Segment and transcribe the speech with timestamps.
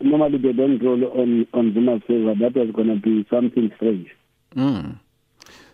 [0.00, 2.34] normally they don't roll on on Zuma's favor.
[2.34, 4.08] That was going to be something strange.
[4.56, 4.98] Mm.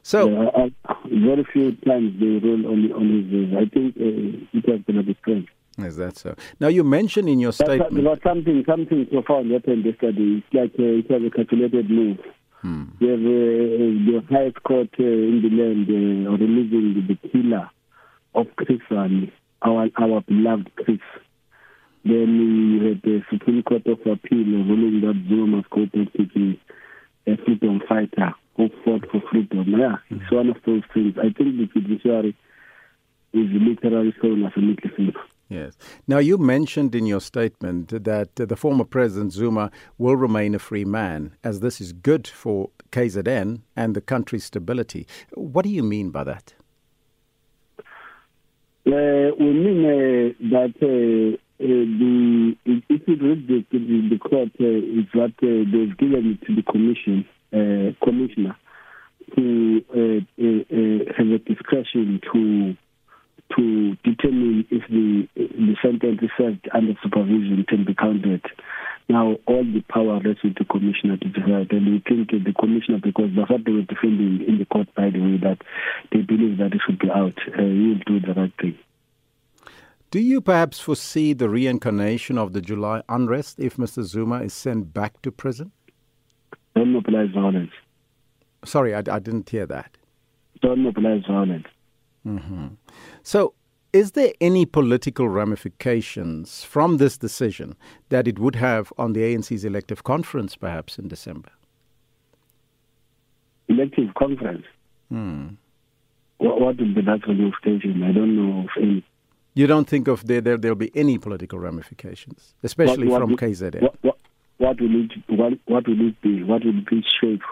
[0.02, 3.58] So uh, uh, very few times they roll on on his favor.
[3.58, 5.49] I think uh, it was going to be strange.
[5.78, 6.34] Is that so?
[6.58, 10.43] Now you mentioned in your statement there was something something profound happened yesterday.
[10.43, 12.19] It's like uh, it was a calculated move.
[12.62, 12.85] Hmm.
[13.00, 17.71] Have uh, the highest court uh, in the land uh, releasing the killer
[18.35, 19.30] of Chris Hani,
[19.62, 20.98] our our beloved Chris.
[22.04, 26.26] Then we had the Supreme Court of Appeal ruling that Zuma must go back to
[26.34, 26.58] the
[27.26, 29.64] a freedom fighter who fought for freedom.
[29.68, 30.34] Yeah, it's mm-hmm.
[30.34, 31.14] one of those things.
[31.18, 32.37] I think the judiciary
[33.33, 35.20] is literally showing us a little finger.
[35.48, 35.77] Yes.
[36.06, 40.84] Now, you mentioned in your statement that the former President Zuma will remain a free
[40.84, 45.06] man, as this is good for KZN and the country's stability.
[45.33, 46.55] What do you mean by that?
[48.87, 54.48] Uh, we mean uh, that uh, uh the if you read the, the, the court,
[54.61, 57.27] uh, it's what uh, they've given to the commission
[58.03, 58.56] commissioner
[59.34, 59.84] to
[61.17, 62.77] have a discretion to
[63.56, 68.42] to determine if the the sentence is served under supervision can be counted.
[69.09, 73.01] Now, all the power rests with the commissioner to decide, and we think the commissioner,
[73.03, 75.59] because that's what they were defending in the court, by the way, that
[76.12, 77.33] they believe that it should be out.
[77.48, 78.77] Uh, he will do the right thing.
[80.11, 84.03] Do you perhaps foresee the reincarnation of the July unrest if Mr.
[84.03, 85.70] Zuma is sent back to prison?
[86.75, 87.73] Don't mobilize violence.
[88.64, 89.98] Sorry, I, I didn't hear that.
[90.62, 91.67] Don't mobilize violence.
[92.27, 92.69] Mm-hmm.
[93.23, 93.53] So,
[93.92, 97.77] is there any political ramifications from this decision
[98.09, 101.51] that it would have on the ANC's elective conference, perhaps in December?
[103.69, 104.64] Elective conference?
[105.11, 105.48] Hmm.
[106.39, 108.03] What, what would be that ramification?
[108.03, 109.05] I don't know of any.
[109.59, 113.37] You don't think of there, there there'll be any political ramifications, especially what, what from
[113.37, 113.83] KZN?
[113.83, 114.19] What, what,
[114.59, 116.45] what, will it, what, what will it be?
[116.45, 117.42] What will it shape?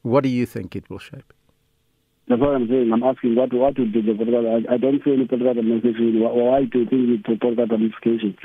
[0.00, 1.34] What do you think it will shape?
[2.28, 2.90] That's what I'm saying.
[2.94, 4.64] I'm asking what what would be the political.
[4.70, 6.18] I, I don't see any political ramification.
[6.18, 8.36] Why do you think it's political ramifications?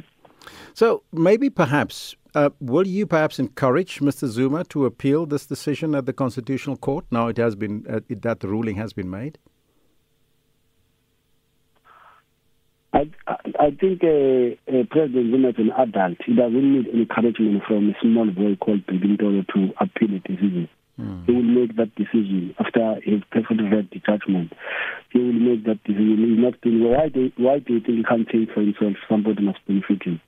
[0.73, 4.27] So maybe perhaps uh, will you perhaps encourage Mr.
[4.27, 7.05] Zuma to appeal this decision at the Constitutional Court?
[7.11, 9.37] Now it has been uh, it, that the ruling has been made.
[12.95, 16.17] I I, I think uh, uh, President Zuma is an adult.
[16.25, 20.69] He doesn't need encouragement from a small boy called Baby to appeal a decision.
[20.99, 21.25] Mm.
[21.25, 24.53] He will make that decision after he's carefully read the judgment.
[25.11, 26.23] He will make that decision.
[26.23, 28.95] He's not thinking, why do, why do you think he can't think for himself?
[29.09, 30.21] Somebody must benefit him.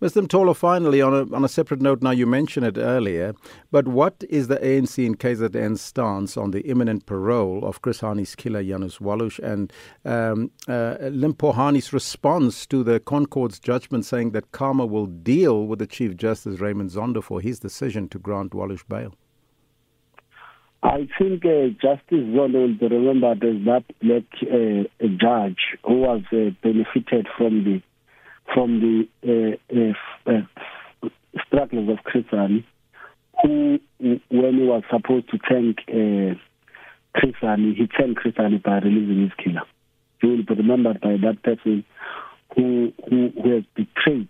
[0.00, 0.26] Mr.
[0.26, 3.34] Mtolo, finally, on a, on a separate note, now you mentioned it earlier,
[3.70, 8.34] but what is the ANC and KZN's stance on the imminent parole of Chris Hani's
[8.34, 9.72] killer, Janusz Waluś, and
[10.04, 15.78] um, uh, Limpho Hani's response to the ConCourt's judgment saying that Karma will deal with
[15.78, 19.14] the Chief Justice Raymond Zondo for his decision to grant Waluś bail?
[20.82, 26.22] I think uh, Justice Zondo will be remembered as that black uh, judge who was
[26.32, 27.82] uh, benefited from the
[28.54, 31.08] from the uh, uh, uh,
[31.46, 32.64] struggles of Chris Hani,
[33.42, 36.38] who, when he was supposed to thank uh,
[37.22, 39.62] he thanked Chris Hani by releasing his killer.
[40.20, 41.84] He will be remembered by that person
[42.54, 44.28] who who, who has betrayed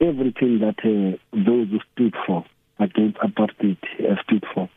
[0.00, 2.44] everything that uh, those who stood for
[2.78, 4.68] against apartheid uh, stood for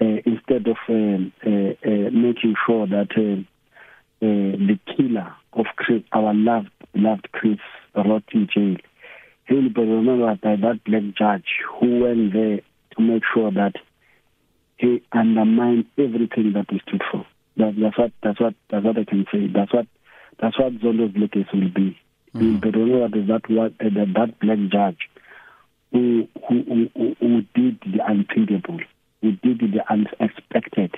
[0.00, 1.48] uh, instead of um, uh,
[2.10, 3.44] making sure that
[4.24, 7.58] the killer of Chris, our loved, loved Chris,
[7.94, 8.76] rot in jail.
[9.46, 12.60] He will be remembered by that black judge who went there
[12.96, 13.74] to make sure that
[14.76, 17.26] he undermined everything that he stood for.
[17.56, 19.46] That, that's what that's what that's what I can say.
[19.46, 19.86] That's what
[20.40, 21.98] that's what Zondo's legacy will be.
[22.34, 22.68] Mm-hmm.
[22.68, 25.08] Remembered as that what uh, that black judge
[25.92, 28.80] who, who who who did the unthinkable
[29.22, 30.93] who did the unexpected